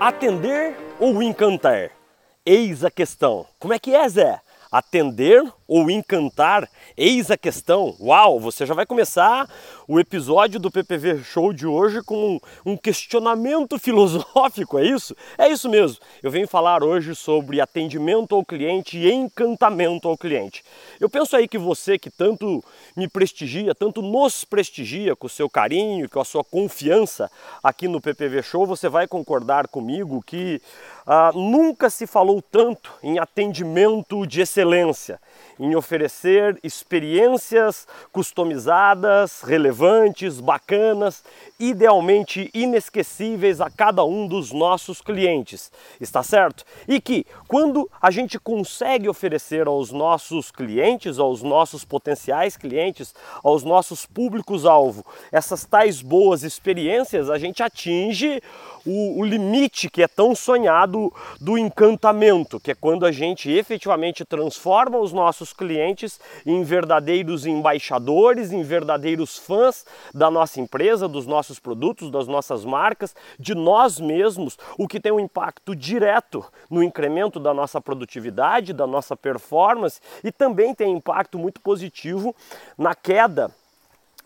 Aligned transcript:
Atender 0.00 0.76
ou 1.00 1.20
encantar? 1.20 1.90
Eis 2.46 2.84
a 2.84 2.90
questão. 2.90 3.44
Como 3.58 3.74
é 3.74 3.80
que 3.80 3.92
é, 3.92 4.08
Zé? 4.08 4.40
Atender 4.70 5.42
ou 5.68 5.90
encantar? 5.90 6.66
Eis 6.96 7.30
a 7.30 7.36
questão. 7.36 7.94
Uau, 8.00 8.40
você 8.40 8.64
já 8.64 8.72
vai 8.72 8.86
começar 8.86 9.48
o 9.86 10.00
episódio 10.00 10.58
do 10.58 10.70
PPV 10.70 11.22
Show 11.22 11.52
de 11.52 11.66
hoje 11.66 12.02
com 12.02 12.40
um 12.64 12.76
questionamento 12.76 13.76
filosófico, 13.78 14.78
é 14.78 14.86
isso? 14.86 15.14
É 15.36 15.46
isso 15.48 15.68
mesmo. 15.68 15.98
Eu 16.22 16.30
venho 16.30 16.48
falar 16.48 16.82
hoje 16.82 17.14
sobre 17.14 17.60
atendimento 17.60 18.34
ao 18.34 18.44
cliente 18.44 18.96
e 18.96 19.12
encantamento 19.12 20.08
ao 20.08 20.16
cliente. 20.16 20.64
Eu 20.98 21.10
penso 21.10 21.36
aí 21.36 21.46
que 21.46 21.58
você 21.58 21.98
que 21.98 22.10
tanto 22.10 22.64
me 22.96 23.06
prestigia, 23.06 23.74
tanto 23.74 24.00
nos 24.00 24.44
prestigia 24.44 25.14
com 25.14 25.26
o 25.26 25.30
seu 25.30 25.50
carinho, 25.50 26.08
com 26.08 26.20
a 26.20 26.24
sua 26.24 26.42
confiança 26.42 27.30
aqui 27.62 27.86
no 27.86 28.00
PPV 28.00 28.42
Show, 28.42 28.66
você 28.66 28.88
vai 28.88 29.06
concordar 29.06 29.68
comigo 29.68 30.22
que 30.26 30.62
ah, 31.06 31.30
nunca 31.34 31.90
se 31.90 32.06
falou 32.06 32.40
tanto 32.40 32.90
em 33.02 33.18
atendimento 33.18 34.26
de 34.26 34.40
excelência 34.40 35.20
em 35.58 35.74
oferecer 35.74 36.58
experiências 36.62 37.86
customizadas, 38.12 39.42
relevantes, 39.42 40.40
bacanas, 40.40 41.24
idealmente 41.58 42.50
inesquecíveis 42.54 43.60
a 43.60 43.68
cada 43.68 44.04
um 44.04 44.26
dos 44.26 44.52
nossos 44.52 45.00
clientes. 45.00 45.72
Está 46.00 46.22
certo? 46.22 46.64
E 46.86 47.00
que 47.00 47.26
quando 47.48 47.90
a 48.00 48.10
gente 48.10 48.38
consegue 48.38 49.08
oferecer 49.08 49.66
aos 49.66 49.90
nossos 49.90 50.50
clientes, 50.50 51.18
aos 51.18 51.42
nossos 51.42 51.84
potenciais 51.84 52.56
clientes, 52.56 53.14
aos 53.42 53.64
nossos 53.64 54.06
públicos-alvo, 54.06 55.04
essas 55.32 55.64
tais 55.64 56.00
boas 56.00 56.42
experiências, 56.42 57.28
a 57.28 57.38
gente 57.38 57.62
atinge 57.62 58.40
o, 58.86 59.20
o, 59.20 59.24
limite 59.24 59.90
que 59.90 60.02
é 60.02 60.08
tão 60.08 60.34
sonhado 60.34 61.12
do 61.40 61.58
encantamento, 61.58 62.58
que 62.58 62.70
é 62.70 62.74
quando 62.74 63.04
a 63.04 63.12
gente 63.12 63.50
efetivamente 63.50 64.24
transforma 64.24 64.98
os 64.98 65.12
nossos 65.12 65.47
clientes 65.52 66.20
em 66.44 66.62
verdadeiros 66.62 67.46
embaixadores, 67.46 68.52
em 68.52 68.62
verdadeiros 68.62 69.36
fãs 69.36 69.84
da 70.14 70.30
nossa 70.30 70.60
empresa, 70.60 71.08
dos 71.08 71.26
nossos 71.26 71.58
produtos, 71.58 72.10
das 72.10 72.26
nossas 72.26 72.64
marcas, 72.64 73.14
de 73.38 73.54
nós 73.54 74.00
mesmos, 74.00 74.58
o 74.76 74.86
que 74.86 75.00
tem 75.00 75.12
um 75.12 75.20
impacto 75.20 75.74
direto 75.74 76.44
no 76.70 76.82
incremento 76.82 77.40
da 77.40 77.52
nossa 77.52 77.80
produtividade, 77.80 78.72
da 78.72 78.86
nossa 78.86 79.16
performance 79.16 80.00
e 80.22 80.32
também 80.32 80.74
tem 80.74 80.92
impacto 80.92 81.38
muito 81.38 81.60
positivo 81.60 82.34
na 82.76 82.94
queda 82.94 83.50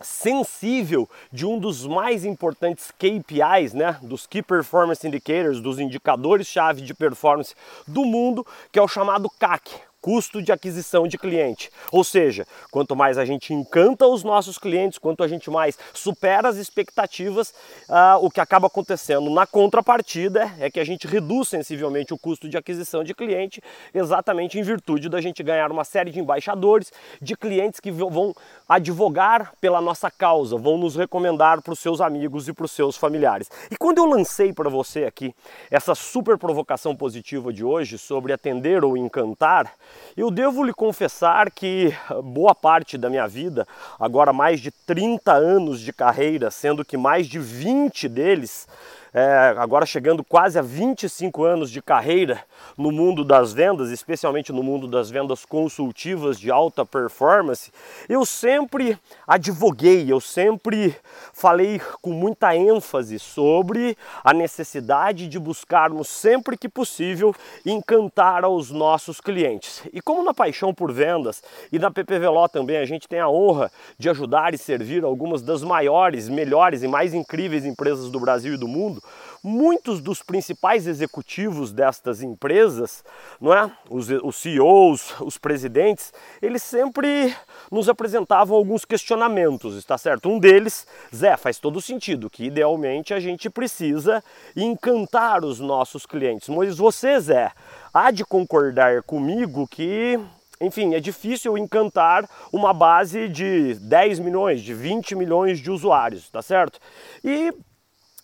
sensível 0.03 1.09
de 1.31 1.47
um 1.47 1.59
dos 1.59 1.87
mais 1.87 2.25
importantes 2.25 2.91
KPIs, 2.91 3.73
né, 3.73 3.99
dos 4.03 4.27
Key 4.27 4.43
Performance 4.43 5.07
Indicators, 5.07 5.61
dos 5.61 5.79
indicadores-chave 5.79 6.83
de 6.83 6.95
performance 6.95 7.55
do 7.87 8.05
mundo, 8.05 8.47
que 8.71 8.79
é 8.79 8.83
o 8.83 8.89
chamado 8.89 9.31
CAC, 9.39 9.73
custo 10.03 10.43
de 10.43 10.51
aquisição 10.51 11.07
de 11.07 11.17
cliente. 11.17 11.71
Ou 11.93 12.03
seja, 12.03 12.45
quanto 12.73 12.97
mais 12.97 13.17
a 13.17 13.25
gente 13.25 13.55
encanta 13.55 14.05
os 14.05 14.25
nossos 14.25 14.59
clientes, 14.59 14.99
quanto 14.99 15.23
a 15.23 15.29
gente 15.29 15.49
mais 15.49 15.79
supera 15.95 16.49
as 16.49 16.57
expectativas, 16.57 17.55
uh, 17.89 18.19
o 18.21 18.29
que 18.29 18.41
acaba 18.41 18.67
acontecendo 18.67 19.31
na 19.31 19.47
contrapartida 19.47 20.53
é 20.59 20.69
que 20.69 20.81
a 20.81 20.85
gente 20.85 21.07
reduz 21.07 21.49
sensivelmente 21.49 22.13
o 22.13 22.19
custo 22.19 22.49
de 22.49 22.57
aquisição 22.57 23.05
de 23.05 23.15
cliente, 23.15 23.63
exatamente 23.95 24.59
em 24.59 24.63
virtude 24.63 25.09
da 25.09 25.21
gente 25.21 25.41
ganhar 25.43 25.71
uma 25.71 25.85
série 25.85 26.11
de 26.11 26.19
embaixadores, 26.19 26.93
de 27.21 27.37
clientes 27.37 27.79
que 27.79 27.93
vão 27.93 28.35
advogar 28.69 29.53
pela 29.61 29.81
nossa 29.81 30.11
causa, 30.11 30.57
vão 30.57 30.77
nos 30.77 30.97
recomendar 30.97 31.63
para 31.63 31.73
os 31.73 31.79
seus 31.79 32.01
amigos 32.01 32.49
e 32.49 32.53
para 32.53 32.65
os 32.65 32.73
seus 32.73 32.97
familiares. 32.97 33.49
E 33.71 33.77
quando 33.77 33.99
eu 33.99 34.07
lancei 34.07 34.53
para 34.53 34.69
você 34.69 35.05
aqui 35.05 35.33
essa 35.71 35.95
super 35.95 36.37
provocação 36.37 36.97
positiva 36.97 37.53
de 37.53 37.63
hoje 37.65 37.99
sobre 37.99 38.33
atender 38.33 38.85
ou 38.85 38.97
encantar, 38.97 39.73
eu 40.17 40.31
devo 40.31 40.63
lhe 40.63 40.73
confessar 40.73 41.51
que 41.51 41.95
boa 42.23 42.55
parte 42.55 42.99
da 42.99 43.09
minha 43.09 43.27
vida, 43.27 43.67
agora 43.99 44.33
mais 44.33 44.61
de 44.61 44.71
30 44.71 45.33
anos 45.33 45.81
de 45.81 45.93
carreira, 45.93 46.51
sendo 46.51 46.85
que 46.85 46.97
mais 46.97 47.27
de 47.27 47.39
20 47.39 48.09
deles 48.09 48.67
é, 49.15 49.55
agora 49.59 49.85
chegando 49.85 50.25
quase 50.25 50.59
a 50.59 50.63
25 50.63 51.45
anos 51.45 51.71
de 51.71 51.83
carreira 51.83 52.43
no 52.79 52.91
mundo 52.91 53.25
das 53.25 53.53
vendas, 53.53 53.91
especialmente 53.91 54.53
no 54.53 54.63
mundo 54.63 54.89
das 54.89 55.11
vendas 55.11 55.45
consultivas 55.45 56.41
de 56.41 56.51
alta 56.51 56.87
performance, 56.87 57.71
eu 58.09 58.25
sempre 58.25 58.99
advoguei, 59.27 60.11
eu 60.11 60.19
sempre 60.19 60.97
falei 61.35 61.79
com 62.01 62.11
muita 62.11 62.57
ênfase 62.57 63.19
sobre 63.19 63.99
a 64.25 64.33
necessidade 64.33 65.29
de 65.29 65.39
buscarmos 65.39 66.09
sempre 66.09 66.57
que 66.57 66.69
possível 66.69 67.35
encantar 67.67 68.45
aos 68.45 68.71
nossos 68.71 69.21
clientes. 69.21 69.83
E 69.93 70.01
como 70.01 70.25
na 70.25 70.33
paixão 70.33 70.73
por 70.73 70.91
vendas 70.91 71.43
e 71.71 71.79
na 71.79 71.91
PPVLO 71.91 72.49
também 72.49 72.79
a 72.79 72.87
gente 72.87 73.07
tem 73.07 73.21
a 73.21 73.29
honra 73.29 73.71
de 73.99 74.09
ajudar 74.09 74.55
e 74.55 74.59
servir 74.59 75.05
algumas 75.05 75.43
das 75.43 75.63
maiores, 75.63 76.31
melhores 76.31 76.83
e 76.83 76.89
mais 76.89 77.13
incríveis 77.13 77.67
empresas 77.67 78.11
do 78.11 78.19
Brasil 78.19 78.55
e 78.55 78.57
do 78.57 78.67
mundo, 78.67 79.02
muitos 79.43 80.01
dos 80.01 80.23
principais 80.23 80.87
executivos 80.87 81.73
destas 81.73 82.23
empresas, 82.23 83.05
não 83.41 83.53
é? 83.53 83.71
Os, 83.91 84.09
os 84.09 84.37
CEOs, 84.37 85.21
os 85.21 85.37
presidentes, 85.37 86.13
eles 86.41 86.63
sempre 86.63 87.35
nos 87.71 87.89
apresentavam 87.89 88.57
alguns 88.57 88.85
questionamentos, 88.85 89.77
está 89.77 89.99
certo? 89.99 90.29
Um 90.29 90.39
deles, 90.39 90.87
Zé, 91.15 91.37
faz 91.37 91.59
todo 91.59 91.81
sentido 91.81 92.31
que 92.31 92.45
idealmente 92.45 93.13
a 93.13 93.21
gente 93.21 93.51
precisa 93.51 94.23
encantar 94.57 95.45
os 95.45 95.59
nossos 95.59 96.07
clientes. 96.07 96.49
Mas 96.49 96.77
você, 96.77 97.19
Zé, 97.19 97.51
há 97.93 98.11
de 98.11 98.25
concordar 98.25 99.03
comigo 99.03 99.67
que 99.67 100.21
enfim, 100.63 100.95
é 100.95 101.01
difícil 101.01 101.59
encantar 101.59 102.29
uma 102.53 102.73
base 102.73 103.29
de 103.29 103.75
10 103.75 104.21
milhões, 104.21 104.63
de 104.63 104.73
20 104.73 105.17
milhões 105.17 105.59
de 105.59 105.71
usuários, 105.71 106.31
tá 106.31 106.41
certo? 106.41 106.79
E 107.25 107.53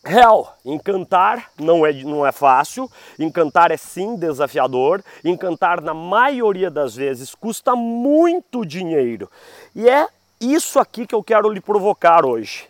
Real, 0.04 0.56
encantar 0.64 1.50
não 1.58 1.84
é, 1.84 1.92
não 1.92 2.24
é 2.24 2.30
fácil, 2.30 2.90
encantar 3.18 3.70
é 3.72 3.76
sim 3.76 4.16
desafiador, 4.16 5.02
encantar 5.24 5.80
na 5.80 5.92
maioria 5.92 6.70
das 6.70 6.94
vezes 6.94 7.34
custa 7.34 7.74
muito 7.74 8.64
dinheiro. 8.64 9.30
E 9.74 9.88
é 9.88 10.06
isso 10.40 10.78
aqui 10.78 11.06
que 11.06 11.14
eu 11.14 11.22
quero 11.22 11.50
lhe 11.50 11.60
provocar 11.60 12.24
hoje. 12.24 12.68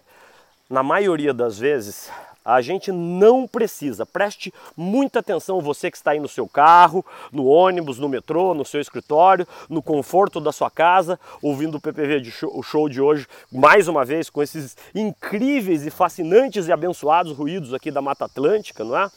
Na 0.71 0.83
maioria 0.83 1.35
das 1.35 1.59
vezes, 1.59 2.11
a 2.45 2.61
gente 2.61 2.91
não 2.91 3.47
precisa. 3.47 4.07
Preste 4.07 4.53
muita 4.77 5.19
atenção, 5.19 5.61
você 5.61 5.91
que 5.91 5.97
está 5.97 6.13
aí 6.13 6.21
no 6.21 6.29
seu 6.29 6.49
carro, 6.49 7.05
no 7.31 7.47
ônibus, 7.47 7.99
no 7.99 8.09
metrô, 8.09 8.55
no 8.55 8.65
seu 8.65 8.81
escritório, 8.81 9.47
no 9.69 9.83
conforto 9.83 10.41
da 10.41 10.53
sua 10.53 10.71
casa, 10.71 11.21
ouvindo 11.43 11.77
o 11.77 11.81
PPV 11.81 12.21
de 12.21 12.31
show, 12.31 12.51
o 12.57 12.63
show 12.63 12.89
de 12.89 13.01
hoje, 13.01 13.27
mais 13.53 13.89
uma 13.89 14.05
vez, 14.05 14.31
com 14.31 14.43
esses 14.43 14.77
incríveis 14.95 15.85
e 15.85 15.91
fascinantes 15.91 16.69
e 16.69 16.73
abençoados 16.73 17.33
ruídos 17.33 17.75
aqui 17.75 17.91
da 17.91 18.01
Mata 18.01 18.25
Atlântica, 18.25 18.83
não 18.83 18.97
é? 18.97 19.11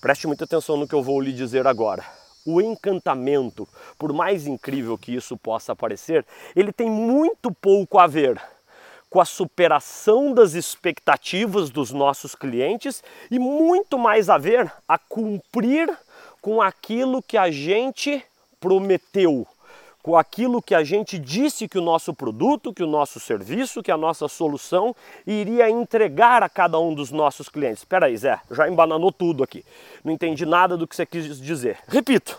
Preste 0.00 0.26
muita 0.26 0.44
atenção 0.44 0.76
no 0.76 0.86
que 0.86 0.94
eu 0.94 1.02
vou 1.02 1.20
lhe 1.20 1.32
dizer 1.32 1.66
agora. 1.66 2.04
O 2.44 2.60
encantamento, 2.60 3.66
por 3.98 4.12
mais 4.12 4.46
incrível 4.46 4.96
que 4.96 5.14
isso 5.14 5.36
possa 5.36 5.74
parecer, 5.74 6.24
ele 6.54 6.72
tem 6.72 6.88
muito 6.88 7.52
pouco 7.52 7.98
a 7.98 8.06
ver 8.06 8.40
com 9.08 9.20
a 9.20 9.24
superação 9.24 10.32
das 10.32 10.54
expectativas 10.54 11.70
dos 11.70 11.92
nossos 11.92 12.34
clientes 12.34 13.02
e 13.30 13.38
muito 13.38 13.98
mais 13.98 14.28
a 14.28 14.36
ver 14.36 14.72
a 14.86 14.98
cumprir 14.98 15.90
com 16.40 16.60
aquilo 16.60 17.22
que 17.22 17.36
a 17.36 17.50
gente 17.50 18.24
prometeu, 18.60 19.46
com 20.02 20.16
aquilo 20.16 20.62
que 20.62 20.74
a 20.74 20.84
gente 20.84 21.18
disse 21.18 21.68
que 21.68 21.78
o 21.78 21.82
nosso 21.82 22.14
produto, 22.14 22.72
que 22.72 22.82
o 22.82 22.86
nosso 22.86 23.18
serviço, 23.18 23.82
que 23.82 23.90
a 23.90 23.96
nossa 23.96 24.28
solução 24.28 24.94
iria 25.26 25.68
entregar 25.68 26.42
a 26.42 26.48
cada 26.48 26.78
um 26.78 26.94
dos 26.94 27.10
nossos 27.10 27.48
clientes. 27.48 27.80
Espera 27.80 28.06
aí, 28.06 28.16
Zé, 28.16 28.40
já 28.50 28.68
embananou 28.68 29.10
tudo 29.10 29.42
aqui. 29.42 29.64
Não 30.04 30.12
entendi 30.12 30.46
nada 30.46 30.76
do 30.76 30.86
que 30.86 30.94
você 30.94 31.04
quis 31.04 31.40
dizer. 31.40 31.78
Repito, 31.88 32.38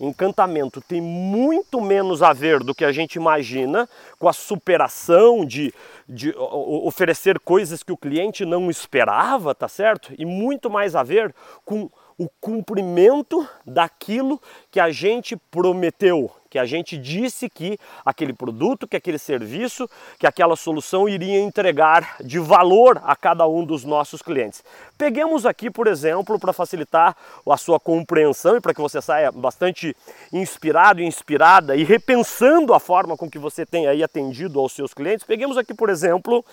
Encantamento 0.00 0.80
tem 0.80 1.00
muito 1.00 1.80
menos 1.80 2.22
a 2.22 2.32
ver 2.32 2.60
do 2.60 2.74
que 2.74 2.84
a 2.84 2.92
gente 2.92 3.16
imagina 3.16 3.88
com 4.18 4.28
a 4.28 4.32
superação 4.32 5.44
de, 5.44 5.74
de 6.08 6.32
oferecer 6.36 7.40
coisas 7.40 7.82
que 7.82 7.92
o 7.92 7.96
cliente 7.96 8.44
não 8.44 8.70
esperava, 8.70 9.54
tá 9.54 9.66
certo? 9.66 10.12
E 10.16 10.24
muito 10.24 10.70
mais 10.70 10.94
a 10.94 11.02
ver 11.02 11.34
com 11.64 11.90
o 12.18 12.28
cumprimento 12.40 13.48
daquilo 13.64 14.42
que 14.72 14.80
a 14.80 14.90
gente 14.90 15.36
prometeu, 15.36 16.28
que 16.50 16.58
a 16.58 16.64
gente 16.64 16.98
disse 16.98 17.48
que 17.48 17.78
aquele 18.04 18.32
produto, 18.32 18.88
que 18.88 18.96
aquele 18.96 19.18
serviço, 19.18 19.88
que 20.18 20.26
aquela 20.26 20.56
solução 20.56 21.08
iria 21.08 21.38
entregar 21.38 22.16
de 22.20 22.40
valor 22.40 23.00
a 23.04 23.14
cada 23.14 23.46
um 23.46 23.64
dos 23.64 23.84
nossos 23.84 24.20
clientes. 24.20 24.64
Peguemos 24.96 25.46
aqui, 25.46 25.70
por 25.70 25.86
exemplo, 25.86 26.40
para 26.40 26.52
facilitar 26.52 27.16
a 27.48 27.56
sua 27.56 27.78
compreensão 27.78 28.56
e 28.56 28.60
para 28.60 28.74
que 28.74 28.80
você 28.80 29.00
saia 29.00 29.30
bastante 29.30 29.94
inspirado 30.32 31.00
e 31.00 31.06
inspirada 31.06 31.76
e 31.76 31.84
repensando 31.84 32.74
a 32.74 32.80
forma 32.80 33.16
com 33.16 33.30
que 33.30 33.38
você 33.38 33.64
tem 33.64 33.86
aí 33.86 34.02
atendido 34.02 34.58
aos 34.58 34.72
seus 34.72 34.92
clientes, 34.92 35.24
peguemos 35.24 35.56
aqui, 35.56 35.72
por 35.72 35.88
exemplo, 35.88 36.44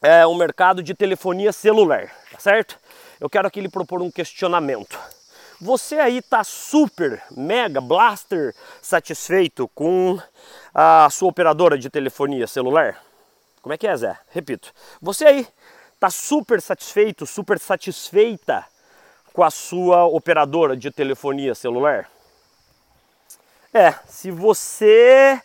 é, 0.00 0.26
um 0.26 0.34
mercado 0.34 0.82
de 0.82 0.94
telefonia 0.94 1.52
celular, 1.52 2.12
tá 2.30 2.38
certo? 2.38 2.78
Eu 3.22 3.30
quero 3.30 3.46
aqui 3.46 3.60
lhe 3.60 3.68
propor 3.68 4.02
um 4.02 4.10
questionamento. 4.10 4.98
Você 5.60 5.94
aí 6.00 6.18
está 6.18 6.42
super, 6.42 7.22
mega, 7.30 7.80
blaster 7.80 8.52
satisfeito 8.80 9.68
com 9.68 10.20
a 10.74 11.08
sua 11.08 11.28
operadora 11.28 11.78
de 11.78 11.88
telefonia 11.88 12.48
celular? 12.48 13.00
Como 13.60 13.72
é 13.72 13.78
que 13.78 13.86
é, 13.86 13.96
Zé? 13.96 14.18
Repito. 14.28 14.72
Você 15.00 15.24
aí 15.24 15.46
está 15.94 16.10
super 16.10 16.60
satisfeito, 16.60 17.24
super 17.24 17.60
satisfeita 17.60 18.66
com 19.32 19.44
a 19.44 19.52
sua 19.52 20.04
operadora 20.04 20.76
de 20.76 20.90
telefonia 20.90 21.54
celular? 21.54 22.10
É, 23.72 23.94
se 24.08 24.32
você 24.32 25.40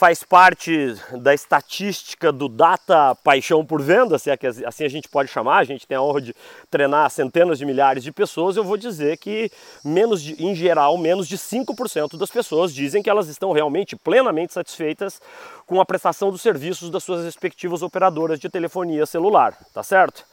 faz 0.00 0.24
parte 0.24 0.94
da 1.12 1.34
estatística 1.34 2.32
do 2.32 2.48
Data 2.48 3.14
Paixão 3.16 3.66
por 3.66 3.82
Venda, 3.82 4.18
se 4.18 4.30
é 4.30 4.36
que 4.38 4.46
assim 4.46 4.82
a 4.82 4.88
gente 4.88 5.10
pode 5.10 5.28
chamar, 5.28 5.58
a 5.58 5.64
gente 5.64 5.86
tem 5.86 5.94
a 5.94 6.00
honra 6.00 6.22
de 6.22 6.34
treinar 6.70 7.10
centenas 7.10 7.58
de 7.58 7.66
milhares 7.66 8.02
de 8.02 8.10
pessoas, 8.10 8.56
eu 8.56 8.64
vou 8.64 8.78
dizer 8.78 9.18
que 9.18 9.52
menos 9.84 10.22
de, 10.22 10.42
em 10.42 10.54
geral, 10.54 10.96
menos 10.96 11.28
de 11.28 11.36
5% 11.36 12.16
das 12.16 12.30
pessoas 12.30 12.72
dizem 12.72 13.02
que 13.02 13.10
elas 13.10 13.28
estão 13.28 13.52
realmente 13.52 13.94
plenamente 13.94 14.54
satisfeitas 14.54 15.20
com 15.66 15.82
a 15.82 15.84
prestação 15.84 16.30
dos 16.30 16.40
serviços 16.40 16.88
das 16.88 17.04
suas 17.04 17.22
respectivas 17.22 17.82
operadoras 17.82 18.40
de 18.40 18.48
telefonia 18.48 19.04
celular, 19.04 19.54
tá 19.74 19.82
certo? 19.82 20.24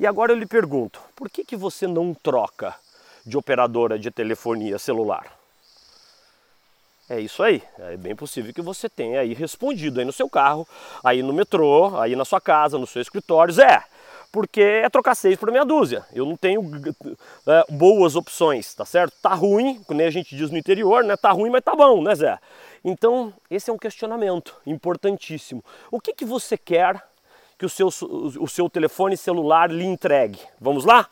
E 0.00 0.04
agora 0.04 0.32
eu 0.32 0.36
lhe 0.36 0.46
pergunto, 0.46 1.00
por 1.14 1.30
que, 1.30 1.44
que 1.44 1.54
você 1.54 1.86
não 1.86 2.12
troca 2.12 2.74
de 3.24 3.38
operadora 3.38 3.96
de 4.00 4.10
telefonia 4.10 4.80
celular? 4.80 5.41
É 7.12 7.20
isso 7.20 7.42
aí. 7.42 7.62
É 7.78 7.94
bem 7.94 8.16
possível 8.16 8.54
que 8.54 8.62
você 8.62 8.88
tenha 8.88 9.20
aí 9.20 9.34
respondido 9.34 10.00
aí 10.00 10.06
no 10.06 10.12
seu 10.14 10.30
carro, 10.30 10.66
aí 11.04 11.22
no 11.22 11.30
metrô, 11.30 11.98
aí 12.00 12.16
na 12.16 12.24
sua 12.24 12.40
casa, 12.40 12.78
no 12.78 12.86
seu 12.86 13.02
escritório. 13.02 13.54
É, 13.60 13.84
porque 14.32 14.62
é 14.62 14.88
trocar 14.88 15.14
seis 15.14 15.38
por 15.38 15.52
meia 15.52 15.62
dúzia. 15.62 16.06
Eu 16.14 16.24
não 16.24 16.38
tenho 16.38 16.62
é, 17.46 17.64
boas 17.68 18.16
opções, 18.16 18.74
tá 18.74 18.86
certo? 18.86 19.12
Tá 19.20 19.34
ruim, 19.34 19.82
como 19.86 20.00
a 20.00 20.08
gente 20.08 20.34
diz 20.34 20.50
no 20.50 20.56
interior, 20.56 21.04
né? 21.04 21.14
Tá 21.14 21.30
ruim, 21.32 21.50
mas 21.50 21.62
tá 21.62 21.76
bom, 21.76 22.02
né, 22.02 22.14
Zé? 22.14 22.38
Então, 22.82 23.30
esse 23.50 23.68
é 23.68 23.72
um 23.74 23.78
questionamento 23.78 24.56
importantíssimo. 24.66 25.62
O 25.90 26.00
que, 26.00 26.14
que 26.14 26.24
você 26.24 26.56
quer 26.56 26.98
que 27.58 27.66
o 27.66 27.68
seu, 27.68 27.88
o 27.88 28.48
seu 28.48 28.70
telefone 28.70 29.18
celular 29.18 29.70
lhe 29.70 29.84
entregue? 29.84 30.40
Vamos 30.58 30.86
lá? 30.86 31.10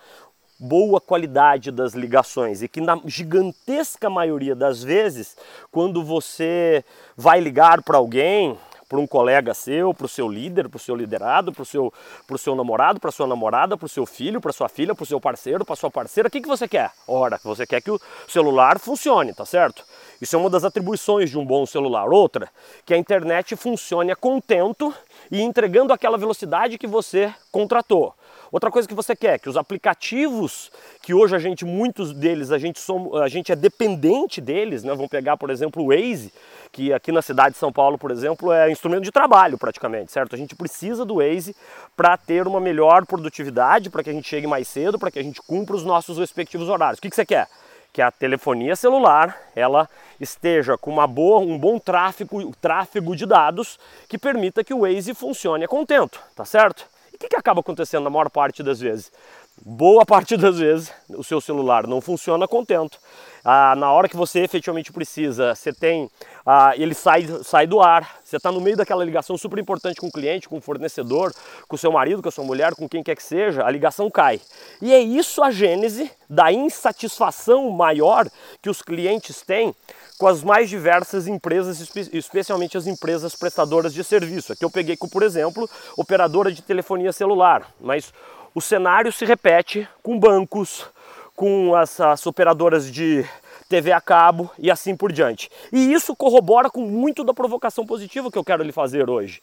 Boa 0.60 1.00
qualidade 1.00 1.70
das 1.70 1.94
ligações 1.94 2.62
e 2.62 2.68
que 2.68 2.82
na 2.82 3.00
gigantesca 3.06 4.10
maioria 4.10 4.54
das 4.54 4.84
vezes, 4.84 5.34
quando 5.72 6.04
você 6.04 6.84
vai 7.16 7.40
ligar 7.40 7.82
para 7.82 7.96
alguém, 7.96 8.58
para 8.90 8.98
um 8.98 9.06
colega 9.06 9.54
seu, 9.54 9.94
para 9.94 10.06
o 10.06 10.08
seu 10.08 10.28
líder, 10.28 10.68
para 10.68 10.76
o 10.76 10.80
seu 10.80 10.96
liderado, 10.96 11.52
para 11.52 11.62
o 11.62 11.64
seu, 11.64 11.94
pro 12.26 12.36
seu 12.36 12.56
namorado, 12.56 12.98
para 12.98 13.12
sua 13.12 13.26
namorada, 13.26 13.76
para 13.76 13.86
o 13.86 13.88
seu 13.88 14.04
filho, 14.04 14.40
para 14.40 14.52
sua 14.52 14.68
filha, 14.68 14.96
para 14.96 15.04
o 15.04 15.06
seu 15.06 15.20
parceiro, 15.20 15.64
para 15.64 15.76
sua 15.76 15.92
parceira, 15.92 16.26
o 16.28 16.30
que, 16.30 16.40
que 16.40 16.48
você 16.48 16.66
quer? 16.66 16.90
Ora, 17.06 17.38
você 17.44 17.64
quer 17.64 17.80
que 17.80 17.90
o 17.90 18.00
celular 18.26 18.80
funcione, 18.80 19.32
tá 19.32 19.46
certo? 19.46 19.84
Isso 20.20 20.34
é 20.34 20.38
uma 20.38 20.50
das 20.50 20.64
atribuições 20.64 21.30
de 21.30 21.38
um 21.38 21.46
bom 21.46 21.64
celular. 21.64 22.08
Outra, 22.08 22.50
que 22.84 22.92
a 22.92 22.98
internet 22.98 23.54
funcione 23.54 24.10
a 24.10 24.16
contento 24.16 24.92
e 25.30 25.40
entregando 25.40 25.92
aquela 25.92 26.18
velocidade 26.18 26.76
que 26.76 26.88
você 26.88 27.32
contratou. 27.52 28.12
Outra 28.52 28.70
coisa 28.70 28.88
que 28.88 28.94
você 28.94 29.14
quer, 29.14 29.38
que 29.38 29.48
os 29.48 29.56
aplicativos, 29.56 30.72
que 31.02 31.14
hoje 31.14 31.36
a 31.36 31.38
gente, 31.38 31.64
muitos 31.64 32.12
deles, 32.12 32.50
a 32.50 32.58
gente, 32.58 32.80
somos, 32.80 33.20
a 33.20 33.28
gente 33.28 33.52
é 33.52 33.56
dependente 33.56 34.40
deles, 34.40 34.82
né? 34.82 34.92
Vamos 34.92 35.08
pegar, 35.08 35.36
por 35.36 35.50
exemplo, 35.50 35.82
o 35.82 35.88
Waze, 35.88 36.32
que 36.72 36.92
aqui 36.92 37.12
na 37.12 37.22
cidade 37.22 37.52
de 37.52 37.58
São 37.58 37.72
Paulo, 37.72 37.96
por 37.96 38.10
exemplo, 38.10 38.52
é 38.52 38.70
instrumento 38.70 39.04
de 39.04 39.12
trabalho 39.12 39.56
praticamente, 39.56 40.10
certo? 40.10 40.34
A 40.34 40.38
gente 40.38 40.56
precisa 40.56 41.04
do 41.04 41.16
Waze 41.16 41.54
para 41.96 42.16
ter 42.16 42.48
uma 42.48 42.60
melhor 42.60 43.06
produtividade, 43.06 43.88
para 43.88 44.02
que 44.02 44.10
a 44.10 44.12
gente 44.12 44.28
chegue 44.28 44.48
mais 44.48 44.66
cedo, 44.66 44.98
para 44.98 45.12
que 45.12 45.18
a 45.20 45.22
gente 45.22 45.40
cumpra 45.42 45.76
os 45.76 45.84
nossos 45.84 46.18
respectivos 46.18 46.68
horários. 46.68 46.98
O 46.98 47.02
que, 47.02 47.10
que 47.10 47.16
você 47.16 47.26
quer? 47.26 47.48
que 47.92 48.00
a 48.00 48.10
telefonia 48.10 48.76
celular 48.76 49.36
ela 49.54 49.88
esteja 50.20 50.78
com 50.78 50.92
uma 50.92 51.06
boa, 51.06 51.40
um 51.40 51.58
bom 51.58 51.76
tráfego, 51.76 52.54
tráfego 52.60 53.16
de 53.16 53.26
dados 53.26 53.78
que 54.08 54.16
permita 54.16 54.62
que 54.62 54.72
o 54.72 54.82
Waze 54.82 55.12
funcione 55.12 55.64
a 55.64 55.68
contento, 55.68 56.20
tá 56.36 56.44
certo? 56.44 56.86
Que, 57.20 57.28
que 57.28 57.36
acaba 57.36 57.60
acontecendo 57.60 58.04
na 58.04 58.10
maior 58.10 58.30
parte 58.30 58.62
das 58.62 58.80
vezes? 58.80 59.12
Boa 59.62 60.06
parte 60.06 60.38
das 60.38 60.58
vezes 60.58 60.90
o 61.10 61.22
seu 61.22 61.38
celular 61.38 61.86
não 61.86 62.00
funciona 62.00 62.48
contento. 62.48 62.98
Ah, 63.44 63.74
na 63.76 63.92
hora 63.92 64.08
que 64.08 64.16
você 64.16 64.40
efetivamente 64.40 64.90
precisa, 64.90 65.54
você 65.54 65.70
tem, 65.70 66.10
ah, 66.46 66.72
ele 66.76 66.94
sai, 66.94 67.26
sai 67.42 67.66
do 67.66 67.78
ar, 67.78 68.20
você 68.24 68.38
está 68.38 68.50
no 68.50 68.60
meio 68.60 68.76
daquela 68.78 69.04
ligação 69.04 69.36
super 69.36 69.58
importante 69.58 70.00
com 70.00 70.06
o 70.06 70.12
cliente, 70.12 70.48
com 70.48 70.56
o 70.56 70.60
fornecedor, 70.62 71.32
com 71.68 71.76
o 71.76 71.78
seu 71.78 71.92
marido, 71.92 72.22
com 72.22 72.28
a 72.30 72.32
sua 72.32 72.44
mulher, 72.44 72.74
com 72.74 72.88
quem 72.88 73.02
quer 73.02 73.14
que 73.14 73.22
seja, 73.22 73.62
a 73.62 73.70
ligação 73.70 74.10
cai. 74.10 74.40
E 74.80 74.94
é 74.94 75.00
isso 75.00 75.42
a 75.42 75.50
gênese 75.50 76.10
da 76.28 76.50
insatisfação 76.50 77.70
maior 77.70 78.28
que 78.62 78.70
os 78.70 78.80
clientes 78.80 79.42
têm 79.42 79.74
com 80.18 80.26
as 80.26 80.42
mais 80.42 80.70
diversas 80.70 81.26
empresas, 81.26 81.80
especialmente 82.12 82.78
as 82.78 82.86
empresas 82.86 83.34
prestadoras 83.34 83.92
de 83.92 84.04
serviço. 84.04 84.52
Aqui 84.52 84.64
eu 84.64 84.70
peguei, 84.70 84.96
por 84.96 85.22
exemplo, 85.22 85.68
operadora 85.96 86.50
de 86.50 86.62
telefonia 86.62 87.12
celular, 87.12 87.66
mas 87.80 88.12
o 88.54 88.60
cenário 88.60 89.12
se 89.12 89.24
repete 89.24 89.88
com 90.02 90.18
bancos, 90.18 90.86
com 91.34 91.74
as, 91.74 92.00
as 92.00 92.26
operadoras 92.26 92.90
de 92.90 93.24
TV 93.68 93.92
a 93.92 94.00
cabo 94.00 94.50
e 94.58 94.70
assim 94.70 94.96
por 94.96 95.12
diante. 95.12 95.48
E 95.72 95.92
isso 95.92 96.16
corrobora 96.16 96.68
com 96.68 96.82
muito 96.82 97.22
da 97.22 97.32
provocação 97.32 97.86
positiva 97.86 98.30
que 98.30 98.36
eu 98.36 98.44
quero 98.44 98.64
lhe 98.64 98.72
fazer 98.72 99.08
hoje. 99.08 99.40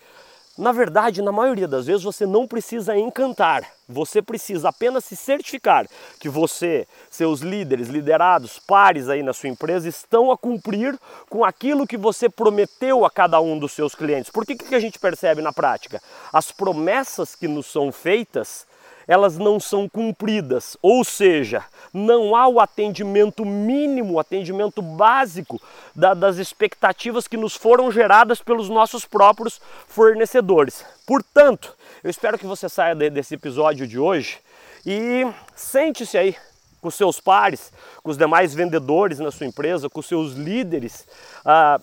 Na 0.58 0.72
verdade, 0.72 1.22
na 1.22 1.32
maioria 1.32 1.68
das 1.68 1.86
vezes 1.86 2.04
você 2.04 2.26
não 2.26 2.48
precisa 2.48 2.98
encantar, 2.98 3.64
você 3.88 4.24
precisa 4.24 4.70
apenas 4.70 5.06
se 5.06 5.16
certificar 5.16 5.88
que 6.20 6.28
você, 6.28 6.88
seus 7.12 7.42
líderes, 7.42 7.90
liderados, 7.90 8.58
pares 8.58 9.08
aí 9.08 9.22
na 9.22 9.34
sua 9.34 9.50
empresa 9.50 9.88
estão 9.88 10.32
a 10.32 10.38
cumprir 10.38 11.00
com 11.30 11.46
aquilo 11.46 11.86
que 11.86 11.96
você 11.96 12.28
prometeu 12.28 13.06
a 13.06 13.12
cada 13.12 13.40
um 13.40 13.58
dos 13.58 13.72
seus 13.72 13.94
clientes. 13.94 14.32
Por 14.32 14.48
que, 14.48 14.56
que 14.56 14.74
a 14.74 14.80
gente 14.80 14.98
percebe 14.98 15.44
na 15.44 15.54
prática? 15.54 16.02
As 16.34 16.52
promessas 16.52 17.36
que 17.36 17.48
nos 17.48 17.68
são 17.68 17.92
feitas 17.92 18.67
elas 19.08 19.38
não 19.38 19.60
são 19.60 19.88
cumpridas, 19.88 20.76
ou 20.82 21.04
seja, 21.04 21.64
não 21.94 22.36
há 22.36 22.48
o 22.48 22.60
atendimento 22.60 23.46
mínimo, 23.46 24.16
o 24.16 24.20
atendimento 24.20 24.82
básico 24.82 25.62
da, 25.96 26.14
das 26.14 26.38
expectativas 26.38 27.28
que 27.28 27.38
nos 27.38 27.56
foram 27.56 27.92
geradas 27.92 28.42
pelos 28.42 28.68
nossos 28.70 29.06
próprios 29.06 29.62
fornecedores. 29.88 30.86
Portanto, 31.06 31.74
eu 32.04 32.10
espero 32.10 32.38
que 32.38 32.46
você 32.46 32.68
saia 32.68 32.94
de, 32.94 33.10
desse 33.10 33.36
episódio 33.36 33.88
de 33.88 33.98
hoje 33.98 34.40
e 34.86 35.26
sente-se 35.56 36.18
aí 36.18 36.36
com 36.82 36.92
seus 36.92 37.20
pares, 37.20 37.72
com 38.04 38.12
os 38.12 38.18
demais 38.18 38.54
vendedores 38.54 39.20
na 39.20 39.32
sua 39.32 39.48
empresa, 39.48 39.90
com 39.90 40.02
seus 40.02 40.34
líderes. 40.34 41.06
Ah, 41.44 41.80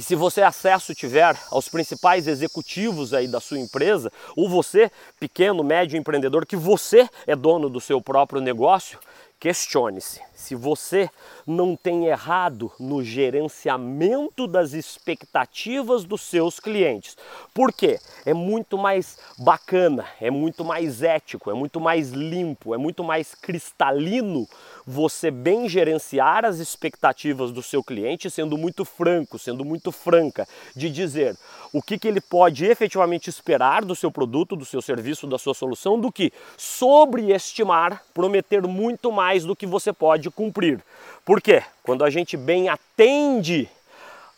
e 0.00 0.02
se 0.02 0.14
você 0.14 0.40
acesso 0.40 0.94
tiver 0.94 1.38
aos 1.50 1.68
principais 1.68 2.26
executivos 2.26 3.12
aí 3.12 3.28
da 3.28 3.38
sua 3.38 3.58
empresa, 3.58 4.10
ou 4.34 4.48
você, 4.48 4.90
pequeno, 5.20 5.62
médio 5.62 5.98
empreendedor, 5.98 6.46
que 6.46 6.56
você 6.56 7.06
é 7.26 7.36
dono 7.36 7.68
do 7.68 7.82
seu 7.82 8.00
próprio 8.00 8.40
negócio, 8.40 8.98
questione-se 9.40 10.20
se 10.40 10.54
você 10.54 11.10
não 11.46 11.76
tem 11.76 12.06
errado 12.06 12.72
no 12.80 13.04
gerenciamento 13.04 14.46
das 14.46 14.72
expectativas 14.72 16.04
dos 16.04 16.22
seus 16.22 16.58
clientes. 16.58 17.16
Por 17.52 17.72
quê? 17.72 18.00
É 18.24 18.32
muito 18.32 18.78
mais 18.78 19.18
bacana, 19.38 20.06
é 20.20 20.30
muito 20.30 20.64
mais 20.64 21.02
ético, 21.02 21.50
é 21.50 21.54
muito 21.54 21.78
mais 21.78 22.10
limpo, 22.10 22.74
é 22.74 22.78
muito 22.78 23.04
mais 23.04 23.34
cristalino 23.34 24.48
você 24.86 25.30
bem 25.30 25.68
gerenciar 25.68 26.44
as 26.44 26.58
expectativas 26.58 27.52
do 27.52 27.62
seu 27.62 27.84
cliente, 27.84 28.30
sendo 28.30 28.56
muito 28.56 28.84
franco, 28.84 29.38
sendo 29.38 29.64
muito 29.64 29.92
franca, 29.92 30.48
de 30.74 30.90
dizer 30.90 31.36
o 31.72 31.80
que, 31.80 31.98
que 31.98 32.08
ele 32.08 32.20
pode 32.20 32.64
efetivamente 32.64 33.30
esperar 33.30 33.84
do 33.84 33.94
seu 33.94 34.10
produto, 34.10 34.56
do 34.56 34.64
seu 34.64 34.82
serviço, 34.82 35.26
da 35.26 35.38
sua 35.38 35.54
solução, 35.54 36.00
do 36.00 36.10
que 36.10 36.32
sobreestimar, 36.56 38.02
prometer 38.12 38.66
muito 38.66 39.12
mais 39.12 39.29
do 39.38 39.56
que 39.56 39.66
você 39.66 39.92
pode 39.92 40.30
cumprir. 40.30 40.80
Por 41.24 41.40
quê? 41.40 41.62
Quando 41.82 42.04
a 42.04 42.10
gente 42.10 42.36
bem 42.36 42.68
atende 42.68 43.68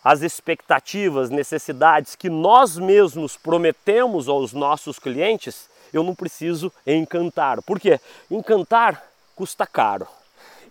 as 0.04 0.22
expectativas, 0.22 1.30
necessidades 1.30 2.16
que 2.16 2.28
nós 2.28 2.76
mesmos 2.76 3.36
prometemos 3.36 4.28
aos 4.28 4.52
nossos 4.52 4.98
clientes, 4.98 5.68
eu 5.92 6.02
não 6.02 6.14
preciso 6.14 6.72
encantar. 6.86 7.62
Por 7.62 7.78
quê? 7.78 8.00
Encantar 8.30 9.02
custa 9.34 9.66
caro. 9.66 10.06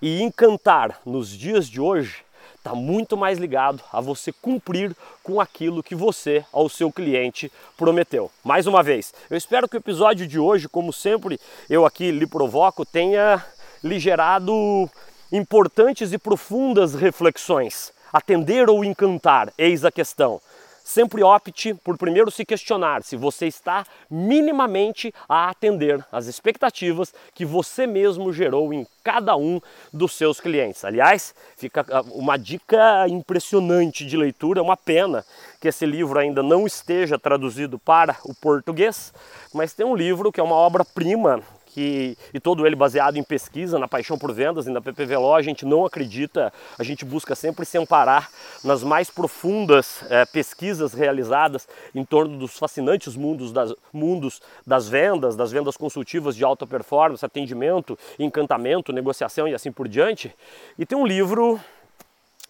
E 0.02 0.22
encantar 0.22 1.00
nos 1.06 1.30
dias 1.30 1.68
de 1.68 1.80
hoje 1.80 2.24
está 2.56 2.76
muito 2.76 3.18
mais 3.18 3.40
ligado 3.40 3.84
a 3.92 4.00
você 4.00 4.32
cumprir 4.32 4.96
com 5.24 5.42
aquilo 5.42 5.82
que 5.82 5.96
você 5.96 6.46
ao 6.52 6.70
seu 6.70 6.92
cliente 6.92 7.52
prometeu. 7.76 8.32
Mais 8.44 8.68
uma 8.68 8.84
vez, 8.84 9.14
eu 9.30 9.38
espero 9.38 9.68
que 9.68 9.76
o 9.76 9.80
episódio 9.80 10.28
de 10.28 10.40
hoje, 10.40 10.70
como 10.70 10.94
sempre 10.94 11.40
eu 11.70 11.86
aqui 11.86 12.12
lhe 12.12 12.28
provoco, 12.28 12.86
tenha 12.86 13.44
lhe 13.84 14.00
gerado 14.00 14.90
importantes 15.32 16.12
e 16.12 16.18
profundas 16.18 16.94
reflexões. 16.94 17.94
Atender 18.12 18.70
ou 18.70 18.84
encantar, 18.84 19.54
eis 19.58 19.86
a 19.86 19.92
questão. 19.92 20.42
sempre 20.84 21.24
opte 21.24 21.74
por 21.74 21.98
primeiro 21.98 22.30
se 22.30 22.44
questionar 22.44 23.02
se 23.04 23.16
você 23.16 23.48
está 23.48 23.86
minimamente 24.10 25.14
a 25.30 25.50
atender 25.50 26.04
às 26.12 26.26
expectativas 26.26 27.14
que 27.34 27.46
você 27.46 27.88
mesmo 27.88 28.34
gerou 28.34 28.74
em 28.74 28.86
cada 29.02 29.38
um 29.38 29.62
dos 29.94 30.14
seus 30.14 30.42
clientes. 30.42 30.84
Aliás, 30.84 31.34
fica 31.56 31.86
ah, 31.90 32.02
uma 32.12 32.36
dica 32.36 33.08
impressionante 33.08 34.06
de 34.06 34.18
leitura, 34.18 34.62
uma 34.62 34.76
pena 34.76 35.24
que 35.62 35.70
esse 35.70 35.86
livro 35.86 36.20
ainda 36.20 36.44
não 36.44 36.68
esteja 36.68 37.18
traduzido 37.18 37.80
para 37.80 38.18
o 38.26 38.36
português, 38.36 39.14
mas 39.54 39.74
tem 39.74 39.86
um 39.86 39.96
livro 39.96 40.32
que 40.32 40.42
é 40.42 40.44
uma 40.44 40.56
obra-prima 40.56 41.42
que, 41.74 42.18
e 42.34 42.40
todo 42.40 42.66
ele 42.66 42.76
baseado 42.76 43.18
em 43.18 43.24
pesquisa, 43.24 43.80
na 43.80 43.88
paixão 43.88 44.18
por 44.18 44.34
vendas 44.34 44.68
e 44.68 44.70
na 44.70 44.82
PPVLO, 44.82 45.34
a 45.34 45.42
gente 45.42 45.66
não 45.66 45.86
acredita, 45.86 46.52
a 46.78 46.84
gente 46.84 47.06
busca 47.06 47.36
sempre 47.36 47.66
se 47.66 47.78
amparar 47.78 48.30
nas 48.64 48.84
mais 48.84 49.10
profundas 49.10 50.04
é, 50.10 50.26
pesquisas 50.26 50.94
realizadas 50.94 51.68
em 51.96 52.04
torno 52.04 52.38
dos 52.38 52.58
fascinantes 52.58 53.16
mundos 53.16 53.52
das, 53.52 53.74
mundos 53.94 54.42
das 54.66 54.88
vendas, 54.88 55.36
das 55.36 55.52
vendas 55.52 55.78
consultivas 55.78 56.36
de 56.36 56.44
alta 56.44 56.68
performance, 56.68 57.26
atendimento, 57.26 57.98
encantamento, 58.20 58.92
negociação 58.92 59.48
e 59.48 59.54
assim 59.54 59.72
por 59.72 59.88
diante. 59.88 60.34
E 60.78 60.86
tem 60.86 60.98
um 60.98 61.06
livro 61.06 61.60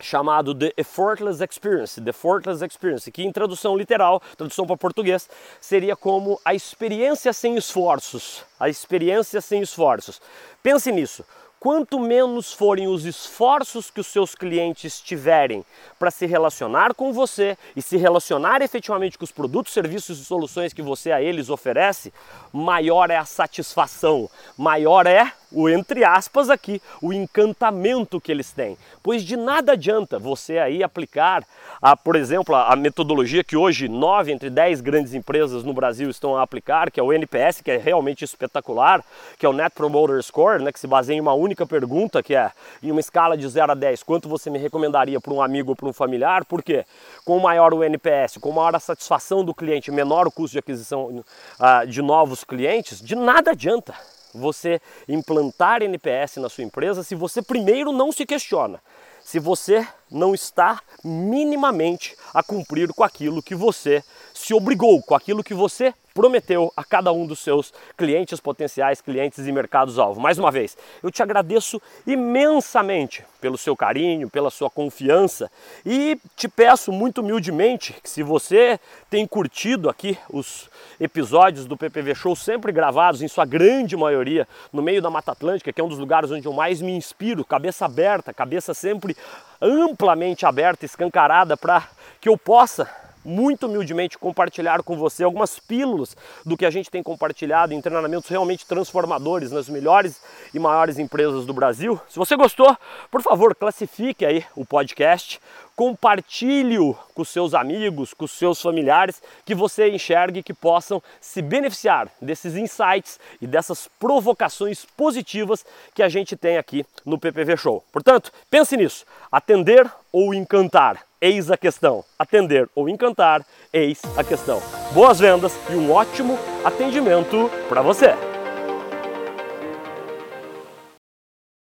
chamado 0.02 0.54
The 0.54 0.74
Effortless 0.78 1.44
Experience, 1.44 2.02
The 2.02 2.10
Effortless 2.10 2.66
Experience, 2.66 3.12
que 3.12 3.24
em 3.24 3.32
tradução 3.32 3.78
literal, 3.78 4.22
tradução 4.38 4.66
para 4.66 4.78
português, 4.78 5.30
seria 5.60 5.96
como 5.96 6.40
a 6.44 6.54
experiência 6.54 7.32
sem 7.34 7.56
esforços, 7.56 8.44
a 8.60 8.70
experiência 8.70 9.42
sem 9.42 9.62
esforços. 9.62 10.22
Pense 10.62 10.92
nisso. 10.92 11.26
Quanto 11.60 12.00
menos 12.00 12.52
forem 12.52 12.88
os 12.88 13.06
esforços 13.06 13.92
que 13.92 14.02
os 14.02 14.08
seus 14.08 14.34
clientes 14.34 15.00
tiverem 15.00 15.64
para 16.00 16.10
se 16.10 16.26
relacionar 16.26 16.96
com 16.96 17.14
você 17.14 17.56
e 17.76 17.84
se 17.84 17.98
relacionar 17.98 18.64
efetivamente 18.64 19.16
com 19.16 19.24
os 19.24 19.32
produtos, 19.32 19.72
serviços 19.72 20.20
e 20.20 20.26
soluções 20.26 20.74
que 20.74 20.82
você 20.82 21.12
a 21.12 21.22
eles 21.22 21.52
oferece, 21.52 22.12
maior 22.52 23.12
é 23.12 23.18
a 23.18 23.26
satisfação, 23.26 24.28
maior 24.58 25.06
é 25.06 25.32
o 25.52 25.70
entre 25.70 26.04
aspas 26.04 26.50
aqui, 26.50 26.82
o 27.02 27.12
encantamento 27.12 28.20
que 28.20 28.32
eles 28.32 28.52
têm. 28.52 28.78
Pois 29.04 29.24
de 29.24 29.36
nada 29.36 29.74
adianta 29.74 30.18
você 30.18 30.58
aí 30.58 30.84
aplicar, 30.84 31.44
a, 31.82 31.96
por 31.96 32.16
exemplo, 32.16 32.56
a, 32.56 32.76
metodologia 32.76 33.44
que 33.44 33.58
hoje 33.58 33.88
nove 33.88 34.32
entre 34.32 34.50
dez 34.50 34.82
grandes 34.82 35.14
empresas 35.14 35.64
no 35.64 35.74
Brasil 35.74 36.10
estão 36.10 36.38
a 36.38 36.42
aplicar, 36.42 36.92
que 36.92 37.00
é 37.00 37.04
o 37.04 37.12
NPS, 37.12 37.62
que 37.62 37.72
é 37.72 37.78
realmente 37.78 38.24
espetacular, 38.24 39.04
que 39.38 39.46
é 39.46 39.50
o 39.50 39.54
Net 39.54 39.76
Promoter 39.76 40.22
Score, 40.24 40.64
né, 40.64 40.72
que 40.72 40.80
se 40.80 40.88
baseia 40.88 41.18
em 41.18 41.22
uma 41.22 41.34
única 41.34 41.66
pergunta, 41.66 42.24
que 42.24 42.36
é 42.36 42.52
em 42.82 42.92
uma 42.92 43.00
escala 43.00 43.38
de 43.38 43.48
0 43.48 43.72
a 43.72 43.76
10, 43.76 44.04
quanto 44.04 44.30
você 44.30 44.50
me 44.50 44.60
recomendaria 44.60 45.20
para 45.20 45.34
um 45.34 45.42
amigo 45.42 45.72
ou 45.72 45.76
para 45.76 45.90
um 45.90 45.94
familiar? 45.94 46.46
Por 46.46 46.64
quê? 46.64 46.86
Com 47.26 47.40
maior 47.40 47.74
o 47.74 47.84
NPS, 47.84 48.38
com 48.38 48.52
maior 48.52 48.76
a 48.76 48.80
satisfação 48.80 49.44
do 49.44 49.54
cliente, 49.54 49.92
menor 49.92 50.28
o 50.28 50.32
custo 50.32 50.54
de 50.54 50.60
aquisição 50.60 51.24
uh, 51.60 51.88
de 51.88 52.02
novos 52.02 52.44
clientes, 52.44 53.02
de 53.02 53.16
nada 53.16 53.52
adianta 53.52 53.94
você 54.34 54.82
implantar 55.08 55.82
NPS 55.82 56.38
na 56.38 56.50
sua 56.50 56.64
empresa 56.64 57.04
se 57.04 57.16
você 57.16 57.42
primeiro 57.42 57.92
não 57.92 58.12
se 58.12 58.26
questiona, 58.26 58.82
se 59.24 59.40
você 59.40 59.88
não 60.10 60.34
está 60.34 60.82
minimamente 61.04 62.16
a 62.34 62.42
cumprir 62.42 62.94
com 62.94 63.04
aquilo 63.04 63.42
que 63.42 63.56
você 63.56 64.04
se 64.52 64.54
obrigou, 64.54 65.02
com 65.02 65.16
aquilo 65.16 65.42
que 65.42 65.54
você 65.54 65.94
prometeu 66.14 66.74
a 66.76 66.84
cada 66.84 67.10
um 67.14 67.26
dos 67.26 67.40
seus 67.40 67.74
clientes 67.96 68.38
potenciais, 68.42 69.00
clientes 69.00 69.48
e 69.48 69.50
mercados-alvo. 69.50 70.20
Mais 70.20 70.38
uma 70.38 70.52
vez, 70.52 70.78
eu 71.02 71.10
te 71.10 71.24
agradeço 71.24 71.82
imensamente 72.06 73.24
pelo 73.40 73.58
seu 73.58 73.78
carinho, 73.78 74.30
pela 74.30 74.50
sua 74.50 74.70
confiança 74.70 75.50
e 75.86 76.20
te 76.36 76.50
peço 76.50 76.92
muito 76.92 77.22
humildemente 77.22 77.96
que 78.04 78.10
se 78.10 78.24
você 78.24 78.78
tem 79.10 79.26
curtido 79.26 79.90
aqui 79.90 80.18
os 80.30 80.70
episódios 81.00 81.66
do 81.66 81.78
PPV 81.78 82.14
Show 82.14 82.36
sempre 82.36 82.74
gravados 82.74 83.22
em 83.22 83.30
sua 83.30 83.46
grande 83.46 83.96
maioria 83.96 84.46
no 84.74 84.82
meio 84.82 85.02
da 85.02 85.10
Mata 85.10 85.32
Atlântica, 85.32 85.72
que 85.72 85.80
é 85.80 85.84
um 85.84 85.88
dos 85.88 85.98
lugares 85.98 86.30
onde 86.30 86.46
eu 86.46 86.52
mais 86.52 86.82
me 86.82 86.92
inspiro, 86.92 87.46
cabeça 87.46 87.86
aberta, 87.86 88.34
cabeça 88.34 88.74
sempre 88.74 89.16
amplamente 89.62 90.46
aberta, 90.46 90.84
escancarada 90.84 91.56
para 91.56 91.88
que 92.20 92.28
eu 92.28 92.38
possa 92.38 92.90
muito 93.24 93.68
humildemente 93.68 94.18
compartilhar 94.18 94.84
com 94.84 94.96
você 94.98 95.24
algumas 95.24 95.60
pílulas 95.60 96.16
do 96.46 96.58
que 96.58 96.66
a 96.66 96.70
gente 96.70 96.90
tem 96.90 97.04
compartilhado 97.04 97.74
em 97.74 97.82
treinamentos 97.82 98.30
realmente 98.30 98.66
transformadores 98.66 99.52
nas 99.52 99.70
melhores 99.70 100.22
e 100.54 100.60
maiores 100.60 101.00
empresas 101.00 101.46
do 101.46 101.54
Brasil. 101.54 102.00
Se 102.10 102.18
você 102.18 102.36
gostou, 102.36 102.76
por 103.10 103.22
favor, 103.22 103.56
classifique 103.56 104.26
aí 104.26 104.44
o 104.56 104.66
podcast, 104.66 105.40
compartilhe-o 105.76 106.96
com 107.16 107.24
seus 107.24 107.54
amigos, 107.54 108.14
com 108.14 108.28
seus 108.28 108.62
familiares, 108.62 109.22
que 109.46 109.56
você 109.56 109.90
enxergue 109.90 110.44
que 110.44 110.54
possam 110.54 111.02
se 111.20 111.42
beneficiar 111.42 112.08
desses 112.22 112.56
insights 112.56 113.20
e 113.42 113.48
dessas 113.48 113.90
provocações 114.00 114.86
positivas 114.98 115.66
que 115.94 116.04
a 116.04 116.10
gente 116.10 116.36
tem 116.36 116.58
aqui 116.58 116.86
no 117.06 117.18
PPV 117.18 117.58
Show. 117.58 117.84
Portanto, 117.92 118.32
pense 118.50 118.78
nisso: 118.78 119.06
atender 119.32 119.90
ou 120.12 120.34
encantar? 120.34 121.11
Eis 121.22 121.52
a 121.52 121.58
questão. 121.58 122.04
Atender 122.18 122.68
ou 122.74 122.90
encantar, 122.90 123.46
eis 123.72 124.02
a 124.18 124.24
questão. 124.24 124.60
Boas 124.92 125.20
vendas 125.20 125.54
e 125.70 125.76
um 125.76 125.92
ótimo 125.92 126.38
atendimento 126.66 127.48
para 127.70 127.84
você. 127.84 128.16